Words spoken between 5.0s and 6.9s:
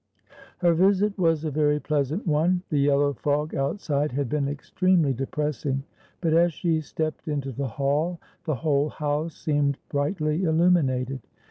depressing, but as she